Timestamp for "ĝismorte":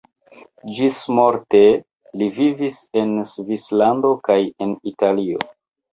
0.77-1.61